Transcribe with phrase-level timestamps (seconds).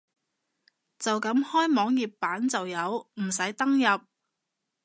[0.97, 4.01] 就咁開網頁版就有，唔使登入